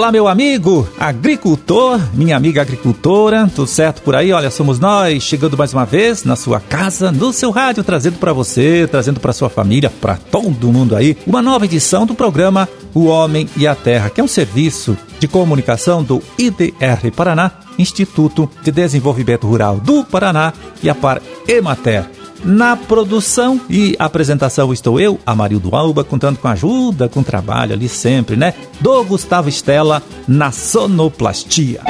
[0.00, 4.32] Olá, meu amigo agricultor, minha amiga agricultora, tudo certo por aí?
[4.32, 8.32] Olha, somos nós chegando mais uma vez na sua casa, no seu rádio, trazendo para
[8.32, 13.04] você, trazendo para sua família, para todo mundo aí, uma nova edição do programa O
[13.08, 18.72] Homem e a Terra, que é um serviço de comunicação do IDR Paraná, Instituto de
[18.72, 22.19] Desenvolvimento Rural do Paraná e a Par Emater.
[22.44, 28.36] Na produção e apresentação estou eu, Amarildo Alba, contando com ajuda, com trabalho ali sempre,
[28.36, 28.54] né?
[28.80, 31.80] Do Gustavo Estela na sonoplastia.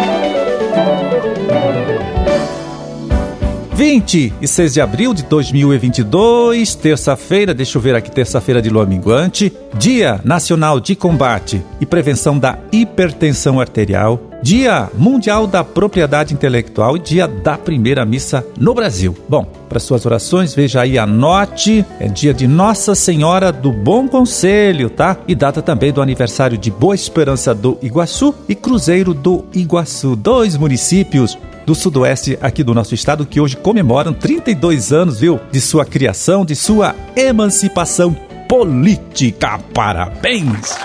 [3.81, 10.21] 26 de abril de 2022, terça-feira, deixa eu ver aqui, terça-feira de lua minguante, Dia
[10.23, 17.29] Nacional de Combate e Prevenção da Hipertensão Arterial, Dia Mundial da Propriedade Intelectual e Dia
[17.29, 19.17] da Primeira Missa no Brasil.
[19.29, 24.89] Bom, para suas orações, veja aí, anote, é dia de Nossa Senhora do Bom Conselho,
[24.89, 25.17] tá?
[25.29, 30.57] E data também do aniversário de Boa Esperança do Iguaçu e Cruzeiro do Iguaçu, dois
[30.57, 35.85] municípios do sudoeste aqui do nosso estado que hoje comemoram 32 anos, viu, de sua
[35.85, 38.17] criação, de sua emancipação
[38.49, 39.61] política.
[39.73, 40.77] Parabéns!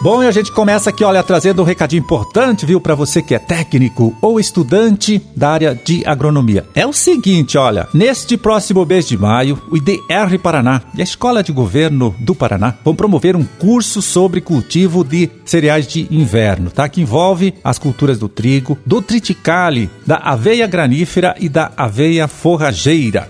[0.00, 3.34] Bom, e a gente começa aqui, olha, trazendo um recadinho importante, viu, para você que
[3.34, 6.64] é técnico ou estudante da área de agronomia.
[6.72, 11.42] É o seguinte, olha, neste próximo mês de maio, o IDR Paraná e a Escola
[11.42, 16.88] de Governo do Paraná vão promover um curso sobre cultivo de cereais de inverno, tá?
[16.88, 23.26] Que envolve as culturas do trigo, do triticale, da aveia granífera e da aveia forrageira.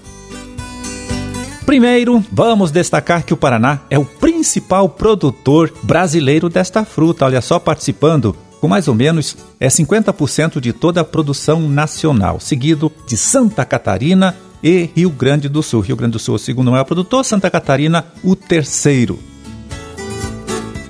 [1.65, 4.05] Primeiro, vamos destacar que o Paraná é o
[4.41, 7.27] principal produtor brasileiro desta fruta.
[7.27, 12.91] Olha só, participando com mais ou menos é 50% de toda a produção nacional, seguido
[13.07, 15.81] de Santa Catarina e Rio Grande do Sul.
[15.81, 19.19] Rio Grande do Sul, o segundo maior produtor, Santa Catarina, o terceiro.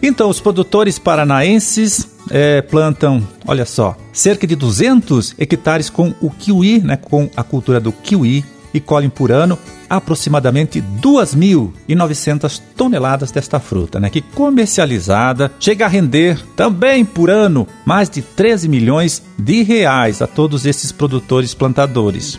[0.00, 6.78] Então, os produtores paranaenses é, plantam, olha só, cerca de 200 hectares com o kiwi,
[6.78, 9.58] né, com a cultura do kiwi, e colhem por ano
[9.88, 18.08] aproximadamente 2.900 toneladas desta fruta, né, que comercializada chega a render também por ano mais
[18.08, 22.38] de 13 milhões de reais a todos esses produtores plantadores.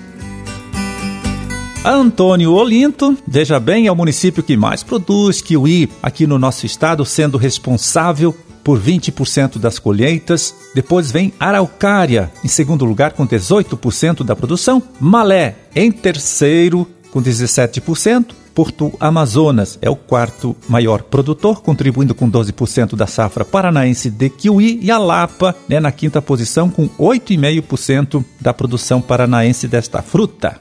[1.83, 7.03] Antônio Olinto, veja bem, é o município que mais produz kiwi aqui no nosso estado,
[7.03, 10.53] sendo responsável por 20% das colheitas.
[10.73, 14.81] Depois vem Araucária, em segundo lugar, com 18% da produção.
[14.99, 18.41] Malé, em terceiro, com 17%.
[18.53, 24.79] Porto Amazonas é o quarto maior produtor, contribuindo com 12% da safra paranaense de kiwi,
[24.81, 30.59] e a Lapa né, na quinta posição, com 8,5% da produção paranaense desta fruta.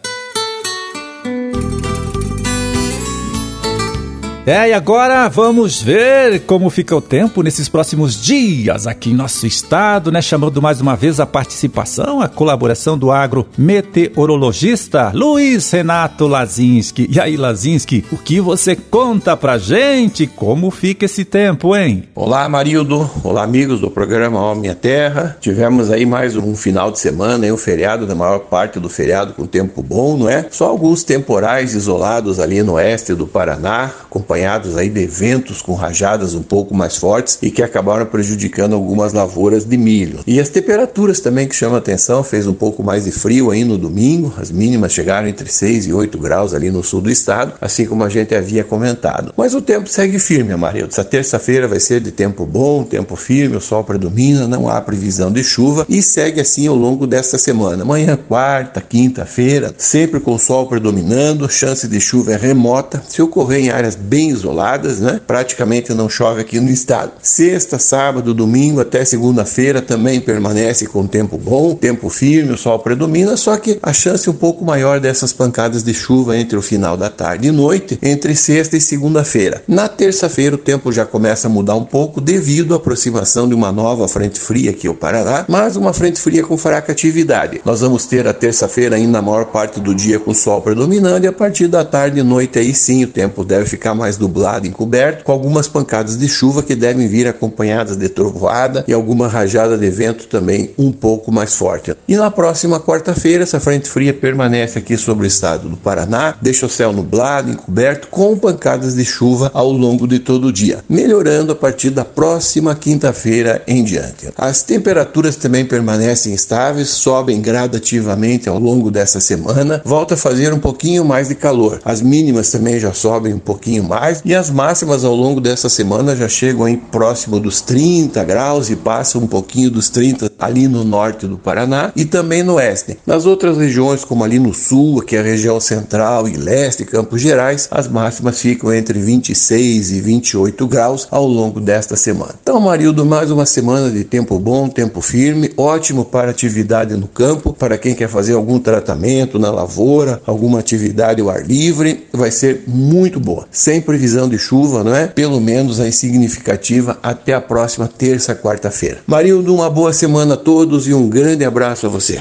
[4.50, 9.46] É, e agora vamos ver como fica o tempo nesses próximos dias aqui em nosso
[9.46, 10.20] estado, né?
[10.20, 17.08] Chamando mais uma vez a participação, a colaboração do agro meteorologista Luiz Renato Lazinski.
[17.08, 20.26] E aí, Lazinski, o que você conta pra gente?
[20.26, 22.08] Como fica esse tempo, hein?
[22.12, 23.08] Olá, Marildo.
[23.22, 25.36] Olá, amigos do programa Ó Minha Terra.
[25.40, 27.52] Tivemos aí mais um final de semana, hein?
[27.52, 30.46] um feriado, na maior parte do feriado com tempo bom, não é?
[30.50, 34.39] Só alguns temporais isolados ali no oeste do Paraná, acompanhados
[34.76, 39.64] aí de ventos com rajadas um pouco mais fortes e que acabaram prejudicando algumas lavouras
[39.64, 40.20] de milho.
[40.26, 43.64] E as temperaturas também que chamam a atenção, fez um pouco mais de frio aí
[43.64, 47.54] no domingo, as mínimas chegaram entre 6 e 8 graus ali no sul do estado,
[47.60, 49.32] assim como a gente havia comentado.
[49.36, 50.92] Mas o tempo segue firme, Amarildo.
[50.92, 55.32] Essa terça-feira vai ser de tempo bom, tempo firme, o sol predomina, não há previsão
[55.32, 57.82] de chuva e segue assim ao longo desta semana.
[57.82, 63.02] Amanhã, quarta, quinta-feira, sempre com o sol predominando, chance de chuva é remota.
[63.08, 65.20] Se ocorrer em áreas bem isoladas, né?
[65.26, 67.12] Praticamente não chove aqui no estado.
[67.22, 73.36] Sexta, sábado, domingo até segunda-feira também permanece com tempo bom, tempo firme, o sol predomina,
[73.36, 77.08] só que a chance um pouco maior dessas pancadas de chuva entre o final da
[77.08, 79.62] tarde e noite, entre sexta e segunda-feira.
[79.66, 83.72] Na terça-feira o tempo já começa a mudar um pouco devido à aproximação de uma
[83.72, 87.60] nova frente fria aqui ao Paraná, mas uma frente fria com fraca atividade.
[87.64, 91.28] Nós vamos ter a terça-feira ainda a maior parte do dia com sol predominando e
[91.28, 95.24] a partir da tarde e noite aí sim o tempo deve ficar mais nublado, encoberto,
[95.24, 99.90] com algumas pancadas de chuva que devem vir acompanhadas de trovoada e alguma rajada de
[99.90, 101.94] vento também um pouco mais forte.
[102.06, 106.66] E na próxima quarta-feira essa frente fria permanece aqui sobre o estado do Paraná, deixa
[106.66, 111.52] o céu nublado, encoberto, com pancadas de chuva ao longo de todo o dia, melhorando
[111.52, 114.28] a partir da próxima quinta-feira em diante.
[114.36, 120.58] As temperaturas também permanecem estáveis, sobem gradativamente ao longo dessa semana, volta a fazer um
[120.58, 121.80] pouquinho mais de calor.
[121.84, 126.16] As mínimas também já sobem um pouquinho mais e as máximas ao longo dessa semana
[126.16, 130.84] já chegam em próximo dos 30 graus e passam um pouquinho dos 30 ali no
[130.84, 132.98] norte do Paraná e também no oeste.
[133.06, 137.20] Nas outras regiões, como ali no sul, que é a região central e leste, Campos
[137.20, 142.34] Gerais, as máximas ficam entre 26 e 28 graus ao longo desta semana.
[142.42, 147.52] Então, Marildo, mais uma semana de tempo bom, tempo firme, ótimo para atividade no campo,
[147.52, 152.64] para quem quer fazer algum tratamento na lavoura, alguma atividade ao ar livre, vai ser
[152.66, 153.46] muito boa.
[153.50, 155.08] Sem previsão de chuva, não é?
[155.08, 158.98] Pelo menos aí significativa até a próxima terça, quarta-feira.
[159.04, 162.20] Marildo, uma boa semana a todos e um grande abraço a você.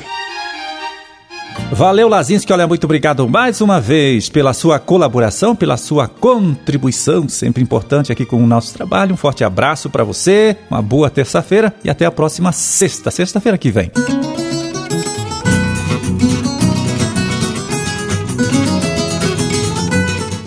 [1.72, 2.52] Valeu, Lazinski.
[2.52, 8.26] Olha, muito obrigado mais uma vez pela sua colaboração, pela sua contribuição, sempre importante aqui
[8.26, 9.14] com o nosso trabalho.
[9.14, 13.70] Um forte abraço para você, uma boa terça-feira e até a próxima sexta, sexta-feira que
[13.70, 13.92] vem.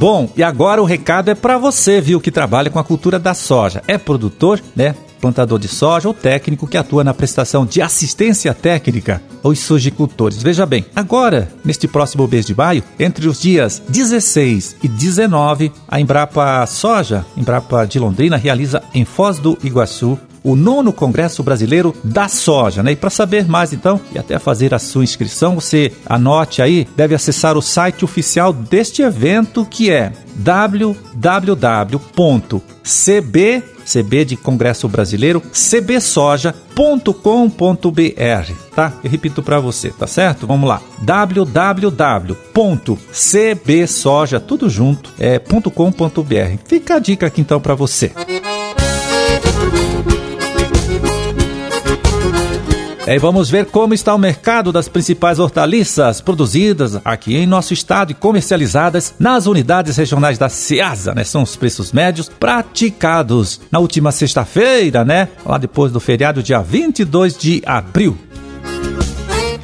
[0.03, 3.35] Bom, e agora o recado é para você, viu, que trabalha com a cultura da
[3.35, 3.85] soja.
[3.87, 4.97] É produtor, né?
[5.21, 10.43] plantador de soja ou técnico que atua na prestação de assistência técnica aos sojicultores.
[10.43, 16.01] Veja bem, agora, neste próximo mês de maio, entre os dias 16 e 19, a
[16.01, 22.29] Embrapa Soja, Embrapa de Londrina, realiza em Foz do Iguaçu o nono Congresso Brasileiro da
[22.29, 22.93] Soja, né?
[22.93, 27.15] E para saber mais então e até fazer a sua inscrição, você anote aí, deve
[27.15, 30.93] acessar o site oficial deste evento que é www.cb
[33.85, 36.53] CB de Congresso Brasileiro, cbsoja.com.br,
[38.75, 38.93] tá?
[39.03, 40.47] Eu repito para você, tá certo?
[40.47, 40.81] Vamos lá.
[41.01, 42.01] www.cbsoja
[44.41, 46.59] tudo junto é .com.br.
[46.65, 48.13] Fica a dica aqui então para você.
[53.05, 58.13] E vamos ver como está o mercado das principais hortaliças produzidas aqui em nosso estado
[58.13, 61.25] e comercializadas nas unidades regionais da Ceasa, né?
[61.25, 65.29] São os preços médios praticados na última sexta-feira, né?
[65.45, 68.17] Lá depois do feriado, dia 22 de abril.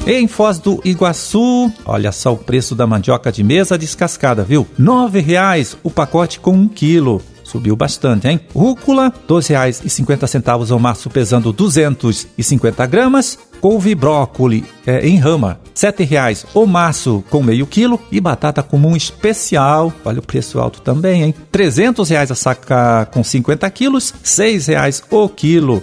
[0.05, 4.67] Em Foz do Iguaçu, olha só o preço da mandioca de mesa descascada, viu?
[4.77, 7.23] R$ 9,00 o pacote com 1 um quilo.
[7.49, 8.39] Subiu bastante, hein?
[8.55, 13.39] Rúcula, R$ 2,50 o maço pesando 250 gramas.
[13.59, 17.99] Couve brócoli é, em rama, R$ 7,00 o maço com meio quilo.
[18.13, 21.35] E batata comum especial, olha o preço alto também, hein?
[21.37, 25.83] R$ 300 a saca com 50 quilos, R$ 6,00 o quilo.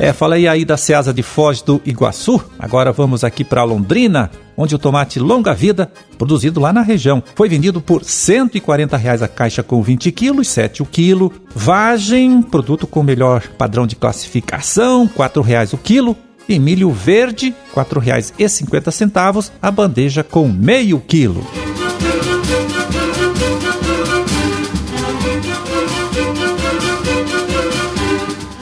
[0.00, 2.42] É, falei aí da Ceasa de Foz do Iguaçu.
[2.58, 7.50] Agora vamos aqui para Londrina, onde o tomate longa vida, produzido lá na região, foi
[7.50, 11.30] vendido por 140 reais a caixa com 20 quilos, 7 o quilo.
[11.54, 16.16] Vagem, produto com melhor padrão de classificação, 4 reais o quilo.
[16.48, 21.46] E milho verde, R$ 4,50 a bandeja com meio quilo.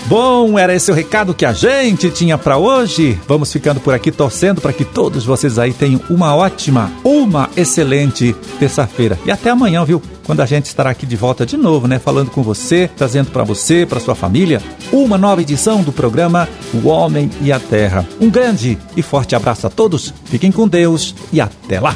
[0.09, 3.21] Bom, era esse o recado que a gente tinha para hoje.
[3.29, 8.35] Vamos ficando por aqui torcendo para que todos vocês aí tenham uma ótima, uma excelente
[8.59, 9.19] terça-feira.
[9.27, 10.01] E até amanhã, viu?
[10.25, 13.45] Quando a gente estará aqui de volta de novo, né, falando com você, trazendo para
[13.45, 18.07] você, para sua família, uma nova edição do programa O Homem e a Terra.
[18.19, 20.15] Um grande e forte abraço a todos.
[20.25, 21.95] Fiquem com Deus e até lá.